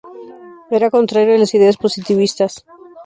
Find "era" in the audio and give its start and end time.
0.77-0.89